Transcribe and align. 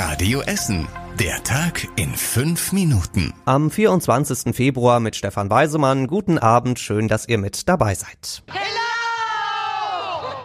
Radio 0.00 0.42
Essen. 0.42 0.86
Der 1.18 1.42
Tag 1.42 1.88
in 1.96 2.14
fünf 2.14 2.70
Minuten. 2.70 3.34
Am 3.46 3.68
24. 3.68 4.54
Februar 4.54 5.00
mit 5.00 5.16
Stefan 5.16 5.50
Weisemann. 5.50 6.06
Guten 6.06 6.38
Abend, 6.38 6.78
schön, 6.78 7.08
dass 7.08 7.26
ihr 7.26 7.36
mit 7.36 7.68
dabei 7.68 7.96
seid. 7.96 8.44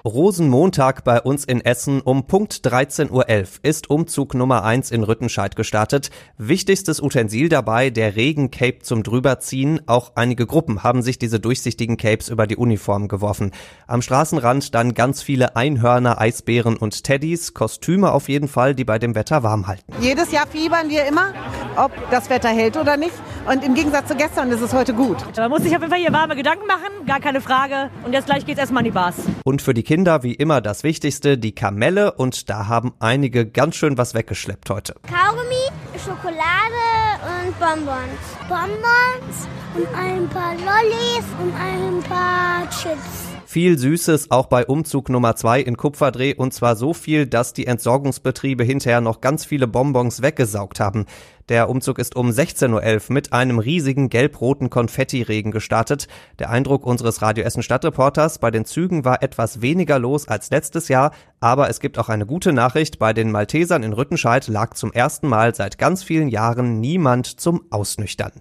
Rosenmontag 0.05 1.05
bei 1.05 1.21
uns 1.21 1.45
in 1.45 1.63
Essen 1.63 2.01
um 2.01 2.27
Punkt 2.27 2.55
13.11 2.55 3.09
Uhr 3.11 3.25
ist 3.61 3.89
Umzug 3.89 4.33
Nummer 4.33 4.65
1 4.65 4.91
in 4.91 5.01
Rüttenscheid 5.01 5.55
gestartet. 5.55 6.09
Wichtigstes 6.37 7.01
Utensil 7.01 7.47
dabei 7.47 7.89
der 7.89 8.17
Regencape 8.17 8.79
zum 8.79 9.03
Drüberziehen. 9.03 9.79
Auch 9.87 10.11
einige 10.15 10.45
Gruppen 10.45 10.83
haben 10.83 11.03
sich 11.03 11.19
diese 11.19 11.39
durchsichtigen 11.39 11.95
Capes 11.95 12.27
über 12.27 12.47
die 12.47 12.57
Uniform 12.57 13.07
geworfen. 13.07 13.51
Am 13.87 14.01
Straßenrand 14.01 14.75
dann 14.75 14.93
ganz 14.93 15.21
viele 15.21 15.55
Einhörner, 15.55 16.19
Eisbären 16.19 16.75
und 16.75 17.05
Teddys. 17.05 17.53
Kostüme 17.53 18.11
auf 18.11 18.27
jeden 18.27 18.49
Fall, 18.49 18.75
die 18.75 18.83
bei 18.83 18.99
dem 18.99 19.15
Wetter 19.15 19.41
warm 19.41 19.67
halten. 19.67 19.93
Jedes 20.01 20.33
Jahr 20.33 20.47
fiebern 20.47 20.89
wir 20.89 21.05
immer, 21.05 21.33
ob 21.77 21.93
das 22.11 22.29
Wetter 22.29 22.49
hält 22.49 22.75
oder 22.75 22.97
nicht. 22.97 23.13
Und 23.45 23.63
im 23.63 23.73
Gegensatz 23.75 24.07
zu 24.07 24.15
gestern 24.15 24.51
ist 24.51 24.61
es 24.61 24.73
heute 24.73 24.93
gut. 24.93 25.17
Man 25.35 25.49
muss 25.49 25.63
sich 25.63 25.75
auf 25.75 25.81
jeden 25.81 25.91
Fall 25.91 25.99
hier 25.99 26.13
warme 26.13 26.35
Gedanken 26.35 26.65
machen, 26.65 27.05
gar 27.05 27.19
keine 27.19 27.41
Frage. 27.41 27.89
Und 28.05 28.13
jetzt 28.13 28.25
gleich 28.25 28.45
geht's 28.45 28.59
erstmal 28.59 28.79
an 28.79 28.85
die 28.85 28.91
Bars. 28.91 29.15
Und 29.43 29.61
für 29.61 29.73
die 29.73 29.83
Kinder 29.83 30.23
wie 30.23 30.33
immer 30.33 30.61
das 30.61 30.83
Wichtigste, 30.83 31.37
die 31.37 31.53
Kamelle. 31.53 32.13
Und 32.13 32.49
da 32.49 32.67
haben 32.67 32.93
einige 32.99 33.45
ganz 33.45 33.75
schön 33.75 33.97
was 33.97 34.13
weggeschleppt 34.13 34.69
heute. 34.69 34.95
Kaugummi, 35.03 35.69
Schokolade 36.03 37.12
und 37.23 37.57
Bonbons. 37.59 38.19
Bonbons 38.49 39.47
und 39.75 39.87
ein 39.95 40.27
paar 40.29 40.55
Lollis 40.55 41.25
und 41.41 41.53
ein 41.55 42.03
paar 42.03 42.69
Chips. 42.69 43.29
Viel 43.45 43.77
Süßes 43.77 44.31
auch 44.31 44.47
bei 44.47 44.65
Umzug 44.65 45.09
Nummer 45.09 45.35
2 45.35 45.61
in 45.61 45.77
Kupferdreh 45.77 46.33
und 46.33 46.55
zwar 46.55 46.75
so 46.75 46.93
viel, 46.93 47.27
dass 47.27 47.53
die 47.53 47.67
Entsorgungsbetriebe 47.67 48.63
hinterher 48.63 48.99
noch 48.99 49.21
ganz 49.21 49.45
viele 49.45 49.67
Bonbons 49.67 50.23
weggesaugt 50.23 50.79
haben. 50.79 51.05
Der 51.49 51.69
Umzug 51.69 51.99
ist 51.99 52.15
um 52.15 52.29
16.11 52.29 53.09
Uhr 53.09 53.13
mit 53.13 53.33
einem 53.33 53.59
riesigen 53.59 54.09
gelb-roten 54.09 54.71
Konfettiregen 54.71 55.51
gestartet. 55.51 56.07
Der 56.39 56.49
Eindruck 56.49 56.85
unseres 56.85 57.21
Radio 57.21 57.43
Essen 57.43 57.61
Stadtreporters 57.61 58.39
bei 58.39 58.49
den 58.49 58.63
Zügen 58.65 59.05
war 59.05 59.21
etwas 59.21 59.61
weniger 59.61 59.99
los 59.99 60.27
als 60.27 60.49
letztes 60.49 60.87
Jahr, 60.87 61.11
aber 61.41 61.69
es 61.69 61.79
gibt 61.79 61.99
auch 61.99 62.09
eine 62.09 62.25
gute 62.25 62.53
Nachricht. 62.53 62.97
Bei 62.97 63.13
den 63.13 63.29
Maltesern 63.29 63.83
in 63.83 63.93
Rüttenscheid 63.93 64.47
lag 64.47 64.73
zum 64.73 64.93
ersten 64.93 65.27
Mal 65.27 65.53
seit 65.53 65.77
ganz 65.77 66.01
vielen 66.01 66.29
Jahren 66.29 66.79
niemand 66.79 67.12
zum 67.21 67.61
Ausnüchtern. 67.69 68.31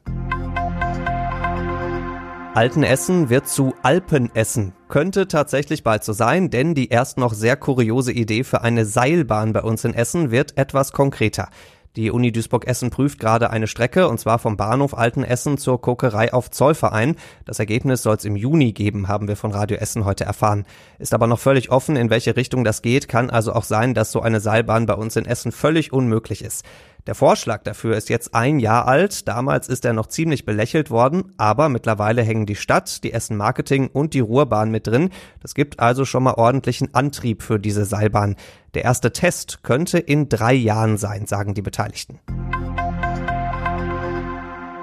Altenessen 2.54 3.30
wird 3.30 3.48
zu 3.48 3.74
Alpenessen. 3.82 4.74
Könnte 4.88 5.26
tatsächlich 5.26 5.82
bald 5.82 6.04
so 6.04 6.12
sein, 6.12 6.50
denn 6.50 6.74
die 6.74 6.88
erst 6.88 7.18
noch 7.18 7.32
sehr 7.32 7.56
kuriose 7.56 8.12
Idee 8.12 8.44
für 8.44 8.60
eine 8.60 8.84
Seilbahn 8.84 9.52
bei 9.52 9.62
uns 9.62 9.84
in 9.84 9.94
Essen 9.94 10.30
wird 10.30 10.56
etwas 10.56 10.92
konkreter. 10.92 11.48
Die 11.96 12.10
Uni 12.10 12.32
Duisburg-Essen 12.32 12.88
prüft 12.88 13.18
gerade 13.18 13.50
eine 13.50 13.66
Strecke, 13.66 14.08
und 14.08 14.18
zwar 14.18 14.38
vom 14.38 14.56
Bahnhof 14.56 14.96
Altenessen 14.96 15.58
zur 15.58 15.78
Kokerei 15.78 16.32
auf 16.32 16.50
Zollverein. 16.50 17.16
Das 17.44 17.58
Ergebnis 17.58 18.02
soll 18.02 18.16
es 18.16 18.24
im 18.24 18.34
Juni 18.34 18.72
geben, 18.72 19.08
haben 19.08 19.28
wir 19.28 19.36
von 19.36 19.50
Radio 19.50 19.76
Essen 19.76 20.06
heute 20.06 20.24
erfahren. 20.24 20.64
Ist 20.98 21.12
aber 21.12 21.26
noch 21.26 21.38
völlig 21.38 21.70
offen, 21.70 21.96
in 21.96 22.08
welche 22.08 22.34
Richtung 22.34 22.64
das 22.64 22.80
geht. 22.80 23.08
Kann 23.08 23.28
also 23.28 23.52
auch 23.52 23.64
sein, 23.64 23.92
dass 23.92 24.10
so 24.10 24.22
eine 24.22 24.40
Seilbahn 24.40 24.86
bei 24.86 24.94
uns 24.94 25.16
in 25.16 25.26
Essen 25.26 25.52
völlig 25.52 25.92
unmöglich 25.92 26.42
ist. 26.42 26.64
Der 27.06 27.16
Vorschlag 27.16 27.64
dafür 27.64 27.96
ist 27.96 28.08
jetzt 28.10 28.34
ein 28.34 28.60
Jahr 28.60 28.86
alt. 28.86 29.26
Damals 29.26 29.68
ist 29.68 29.84
er 29.84 29.92
noch 29.92 30.06
ziemlich 30.06 30.44
belächelt 30.44 30.90
worden, 30.90 31.32
aber 31.36 31.68
mittlerweile 31.68 32.22
hängen 32.22 32.46
die 32.46 32.54
Stadt, 32.54 33.02
die 33.02 33.12
Essen 33.12 33.36
Marketing 33.36 33.88
und 33.88 34.14
die 34.14 34.20
Ruhrbahn 34.20 34.70
mit 34.70 34.86
drin. 34.86 35.10
Das 35.40 35.54
gibt 35.54 35.80
also 35.80 36.04
schon 36.04 36.22
mal 36.22 36.34
ordentlichen 36.34 36.94
Antrieb 36.94 37.42
für 37.42 37.58
diese 37.58 37.84
Seilbahn. 37.84 38.36
Der 38.74 38.84
erste 38.84 39.12
Test 39.12 39.64
könnte 39.64 39.98
in 39.98 40.28
drei 40.28 40.54
Jahren 40.54 40.96
sein, 40.96 41.26
sagen 41.26 41.54
die 41.54 41.62
Beteiligten. 41.62 42.20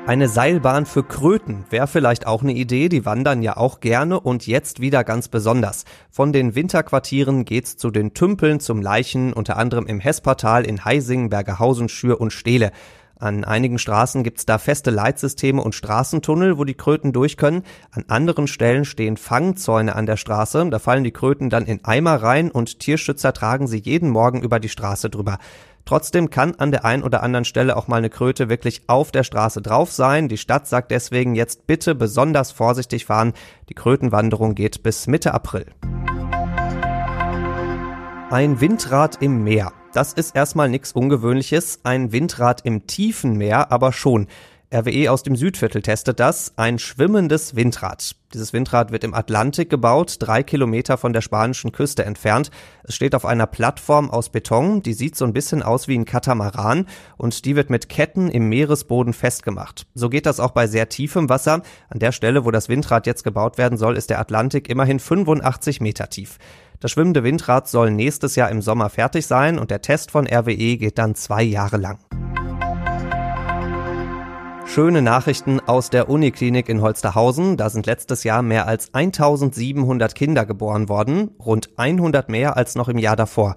Eine 0.09 0.27
Seilbahn 0.27 0.87
für 0.87 1.03
Kröten 1.03 1.65
wäre 1.69 1.85
vielleicht 1.85 2.25
auch 2.25 2.41
eine 2.41 2.53
Idee, 2.53 2.89
die 2.89 3.05
wandern 3.05 3.43
ja 3.43 3.57
auch 3.57 3.79
gerne 3.79 4.19
und 4.19 4.47
jetzt 4.47 4.81
wieder 4.81 5.03
ganz 5.03 5.27
besonders. 5.27 5.85
Von 6.09 6.33
den 6.33 6.55
Winterquartieren 6.55 7.45
geht's 7.45 7.77
zu 7.77 7.91
den 7.91 8.15
Tümpeln, 8.15 8.59
zum 8.59 8.81
Leichen, 8.81 9.33
unter 9.33 9.55
anderem 9.55 9.85
im 9.85 9.99
Hespertal 9.99 10.65
in 10.65 10.83
Heising, 10.83 11.29
Bergerhausen, 11.29 11.89
Schür 11.89 12.19
und 12.19 12.33
Stehle. 12.33 12.71
An 13.21 13.43
einigen 13.43 13.79
Straßen 13.79 14.23
gibt's 14.23 14.45
da 14.45 14.57
feste 14.57 14.91
Leitsysteme 14.91 15.61
und 15.61 15.75
Straßentunnel, 15.75 16.57
wo 16.57 16.63
die 16.63 16.73
Kröten 16.73 17.11
durch 17.11 17.35
können. 17.35 17.63
An 17.91 18.05
anderen 18.07 18.47
Stellen 18.47 18.85
stehen 18.85 19.17
Fangzäune 19.17 19.93
an 19.93 20.05
der 20.05 20.15
Straße. 20.15 20.69
Da 20.69 20.79
fallen 20.79 21.03
die 21.03 21.11
Kröten 21.11 21.49
dann 21.49 21.65
in 21.65 21.83
Eimer 21.83 22.15
rein 22.15 22.49
und 22.49 22.79
Tierschützer 22.79 23.33
tragen 23.33 23.67
sie 23.67 23.79
jeden 23.79 24.09
Morgen 24.09 24.41
über 24.41 24.61
die 24.61 24.69
Straße 24.69 25.09
drüber. 25.09 25.37
Trotzdem 25.83 26.29
kann 26.29 26.55
an 26.55 26.71
der 26.71 26.85
einen 26.85 27.03
oder 27.03 27.21
anderen 27.21 27.43
Stelle 27.43 27.75
auch 27.75 27.89
mal 27.89 27.97
eine 27.97 28.09
Kröte 28.09 28.47
wirklich 28.47 28.83
auf 28.87 29.11
der 29.11 29.23
Straße 29.23 29.61
drauf 29.61 29.91
sein. 29.91 30.29
Die 30.29 30.37
Stadt 30.37 30.67
sagt 30.67 30.89
deswegen 30.89 31.35
jetzt 31.35 31.67
bitte 31.67 31.95
besonders 31.95 32.53
vorsichtig 32.53 33.03
fahren. 33.03 33.33
Die 33.67 33.73
Krötenwanderung 33.73 34.55
geht 34.55 34.81
bis 34.81 35.07
Mitte 35.07 35.33
April. 35.33 35.65
Ein 38.29 38.61
Windrad 38.61 39.21
im 39.21 39.43
Meer. 39.43 39.73
Das 39.91 40.13
ist 40.13 40.35
erstmal 40.35 40.69
nichts 40.69 40.91
Ungewöhnliches. 40.91 41.79
Ein 41.83 42.11
Windrad 42.11 42.61
im 42.63 42.85
tiefen 42.85 43.37
Meer 43.37 43.71
aber 43.71 43.91
schon. 43.91 44.27
RWE 44.71 45.11
aus 45.11 45.23
dem 45.23 45.35
Südviertel 45.35 45.81
testet 45.81 46.19
das. 46.19 46.53
Ein 46.55 46.77
schwimmendes 46.77 47.55
Windrad. 47.55 48.15
Dieses 48.35 48.53
Windrad 48.53 48.91
wird 48.91 49.03
im 49.03 49.15
Atlantik 49.15 49.71
gebaut, 49.71 50.17
drei 50.19 50.43
Kilometer 50.43 50.99
von 50.99 51.11
der 51.11 51.21
spanischen 51.21 51.71
Küste 51.71 52.05
entfernt. 52.05 52.51
Es 52.83 52.93
steht 52.93 53.15
auf 53.15 53.25
einer 53.25 53.47
Plattform 53.47 54.11
aus 54.11 54.29
Beton, 54.29 54.83
die 54.83 54.93
sieht 54.93 55.15
so 55.15 55.25
ein 55.25 55.33
bisschen 55.33 55.63
aus 55.63 55.87
wie 55.87 55.97
ein 55.97 56.05
Katamaran 56.05 56.85
und 57.17 57.45
die 57.45 57.55
wird 57.55 57.71
mit 57.71 57.89
Ketten 57.89 58.29
im 58.29 58.47
Meeresboden 58.47 59.13
festgemacht. 59.13 59.87
So 59.95 60.07
geht 60.09 60.27
das 60.27 60.39
auch 60.39 60.51
bei 60.51 60.67
sehr 60.67 60.87
tiefem 60.87 61.29
Wasser. 61.29 61.63
An 61.89 61.97
der 61.97 62.11
Stelle, 62.11 62.45
wo 62.45 62.51
das 62.51 62.69
Windrad 62.69 63.07
jetzt 63.07 63.23
gebaut 63.23 63.57
werden 63.57 63.79
soll, 63.79 63.97
ist 63.97 64.11
der 64.11 64.19
Atlantik 64.19 64.69
immerhin 64.69 64.99
85 64.99 65.81
Meter 65.81 66.09
tief. 66.09 66.37
Das 66.81 66.91
schwimmende 66.91 67.25
Windrad 67.25 67.67
soll 67.67 67.91
nächstes 67.91 68.37
Jahr 68.37 68.49
im 68.49 68.61
Sommer 68.61 68.89
fertig 68.89 69.27
sein 69.27 69.59
und 69.59 69.69
der 69.69 69.81
Test 69.81 70.11
von 70.11 70.25
RWE 70.25 70.77
geht 70.77 70.97
dann 70.97 71.13
zwei 71.13 71.43
Jahre 71.43 71.75
lang. 71.75 71.99
Schöne 74.65 75.01
Nachrichten 75.01 75.59
aus 75.59 75.89
der 75.89 76.09
Uniklinik 76.09 76.69
in 76.69 76.81
Holsterhausen. 76.81 77.57
Da 77.57 77.69
sind 77.69 77.85
letztes 77.85 78.23
Jahr 78.23 78.43
mehr 78.43 78.65
als 78.65 78.93
1700 78.93 80.15
Kinder 80.15 80.45
geboren 80.45 80.87
worden, 80.87 81.31
rund 81.43 81.71
100 81.75 82.29
mehr 82.29 82.55
als 82.55 82.75
noch 82.75 82.87
im 82.87 82.97
Jahr 82.97 83.17
davor. 83.17 83.55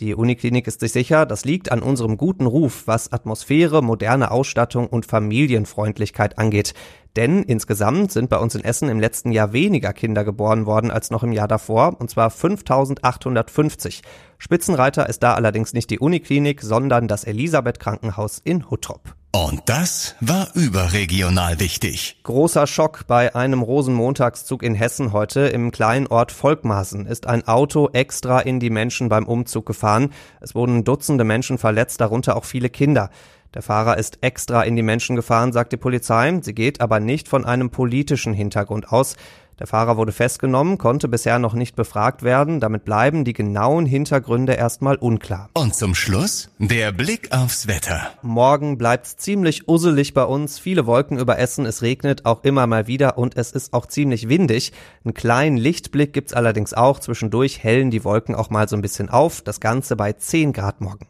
Die 0.00 0.16
Uniklinik 0.16 0.66
ist 0.66 0.80
sich 0.80 0.90
sicher, 0.90 1.24
das 1.24 1.44
liegt 1.44 1.70
an 1.70 1.80
unserem 1.80 2.16
guten 2.16 2.46
Ruf, 2.46 2.82
was 2.86 3.12
Atmosphäre, 3.12 3.80
moderne 3.80 4.32
Ausstattung 4.32 4.88
und 4.88 5.06
Familienfreundlichkeit 5.06 6.36
angeht. 6.36 6.74
Denn 7.14 7.44
insgesamt 7.44 8.10
sind 8.10 8.28
bei 8.28 8.38
uns 8.38 8.56
in 8.56 8.64
Essen 8.64 8.88
im 8.88 8.98
letzten 8.98 9.30
Jahr 9.30 9.52
weniger 9.52 9.92
Kinder 9.92 10.24
geboren 10.24 10.66
worden 10.66 10.90
als 10.90 11.12
noch 11.12 11.22
im 11.22 11.30
Jahr 11.30 11.46
davor, 11.46 12.00
und 12.00 12.10
zwar 12.10 12.30
5850. 12.30 14.02
Spitzenreiter 14.38 15.08
ist 15.08 15.22
da 15.22 15.34
allerdings 15.34 15.74
nicht 15.74 15.90
die 15.90 16.00
Uniklinik, 16.00 16.60
sondern 16.60 17.06
das 17.06 17.22
Elisabeth 17.22 17.78
Krankenhaus 17.78 18.40
in 18.42 18.68
Huttrop. 18.68 19.14
Und 19.34 19.62
das 19.64 20.14
war 20.20 20.46
überregional 20.54 21.58
wichtig. 21.58 22.20
Großer 22.22 22.68
Schock 22.68 23.08
bei 23.08 23.34
einem 23.34 23.62
Rosenmontagszug 23.62 24.62
in 24.62 24.76
Hessen 24.76 25.12
heute. 25.12 25.40
Im 25.48 25.72
kleinen 25.72 26.06
Ort 26.06 26.30
Volkmaßen 26.30 27.06
ist 27.06 27.26
ein 27.26 27.48
Auto 27.48 27.88
extra 27.92 28.38
in 28.38 28.60
die 28.60 28.70
Menschen 28.70 29.08
beim 29.08 29.26
Umzug 29.26 29.66
gefahren. 29.66 30.12
Es 30.40 30.54
wurden 30.54 30.84
Dutzende 30.84 31.24
Menschen 31.24 31.58
verletzt, 31.58 32.00
darunter 32.00 32.36
auch 32.36 32.44
viele 32.44 32.70
Kinder. 32.70 33.10
Der 33.54 33.62
Fahrer 33.62 33.98
ist 33.98 34.18
extra 34.20 34.62
in 34.62 34.76
die 34.76 34.82
Menschen 34.82 35.16
gefahren, 35.16 35.52
sagt 35.52 35.72
die 35.72 35.78
Polizei. 35.78 36.38
Sie 36.40 36.54
geht 36.54 36.80
aber 36.80 37.00
nicht 37.00 37.26
von 37.26 37.44
einem 37.44 37.70
politischen 37.70 38.34
Hintergrund 38.34 38.92
aus. 38.92 39.16
Der 39.58 39.66
Fahrer 39.66 39.96
wurde 39.96 40.12
festgenommen, 40.12 40.78
konnte 40.78 41.08
bisher 41.08 41.38
noch 41.38 41.54
nicht 41.54 41.76
befragt 41.76 42.22
werden. 42.22 42.60
Damit 42.60 42.84
bleiben 42.84 43.24
die 43.24 43.32
genauen 43.32 43.86
Hintergründe 43.86 44.54
erstmal 44.54 44.96
unklar. 44.96 45.50
Und 45.54 45.74
zum 45.74 45.94
Schluss 45.94 46.50
der 46.58 46.92
Blick 46.92 47.32
aufs 47.32 47.66
Wetter. 47.68 48.10
Morgen 48.22 48.78
bleibt's 48.78 49.16
ziemlich 49.16 49.68
usselig 49.68 50.14
bei 50.14 50.24
uns. 50.24 50.58
Viele 50.58 50.86
Wolken 50.86 51.18
über 51.18 51.38
Essen. 51.38 51.66
Es 51.66 51.82
regnet 51.82 52.26
auch 52.26 52.42
immer 52.42 52.66
mal 52.66 52.86
wieder 52.86 53.16
und 53.16 53.36
es 53.36 53.52
ist 53.52 53.72
auch 53.72 53.86
ziemlich 53.86 54.28
windig. 54.28 54.72
Einen 55.04 55.14
kleinen 55.14 55.56
Lichtblick 55.56 56.12
gibt's 56.12 56.32
allerdings 56.32 56.74
auch. 56.74 56.98
Zwischendurch 56.98 57.62
hellen 57.62 57.90
die 57.90 58.04
Wolken 58.04 58.34
auch 58.34 58.50
mal 58.50 58.68
so 58.68 58.76
ein 58.76 58.82
bisschen 58.82 59.08
auf. 59.08 59.42
Das 59.42 59.60
Ganze 59.60 59.94
bei 59.96 60.12
10 60.12 60.52
Grad 60.52 60.80
morgen. 60.80 61.06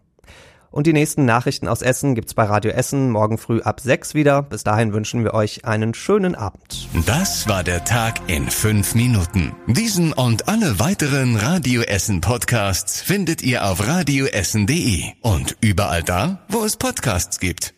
Und 0.75 0.89
die 0.89 0.93
nächsten 0.93 1.25
Nachrichten 1.25 1.69
aus 1.69 1.83
Essen 1.83 2.17
gibt's 2.17 2.35
bei 2.35 2.43
Radio 2.43 2.73
Essen 2.73 3.09
morgen 3.09 3.39
früh 3.39 3.61
ab 3.61 3.79
6 3.79 4.15
wieder. 4.15 4.43
Bis 4.43 4.65
dahin 4.65 4.93
wünschen 4.93 5.23
wir 5.23 5.33
euch 5.33 5.65
einen 5.65 5.95
schönen 5.95 6.35
Abend. 6.35 6.89
Das 7.07 7.47
war 7.47 7.63
der 7.63 7.85
Tag 7.85 8.29
in 8.29 8.51
fünf 8.51 8.97
Minuten. 8.97 9.55
Diesen 9.69 10.13
und 10.13 10.49
alle 10.49 10.81
weiteren 10.81 11.37
Radio 11.37 11.83
Essen 11.83 12.21
Podcasts 12.21 13.01
findet 13.01 13.41
ihr 13.41 13.65
auf 13.65 13.87
radioessen.de 13.87 15.13
und 15.21 15.57
überall 15.61 16.03
da, 16.03 16.41
wo 16.49 16.65
es 16.65 16.77
Podcasts 16.77 17.39
gibt. 17.39 17.73